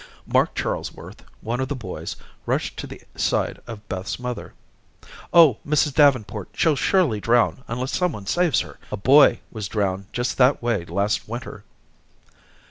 [0.25, 2.15] Mark Charlesworth, one of the boys,
[2.47, 4.55] rushed to the side of Beth's mother.
[5.31, 5.93] "Oh, Mrs.
[5.93, 8.79] Davenport, she'll surely drown unless some one saves her.
[8.91, 11.65] A boy was drowned just that way last winter."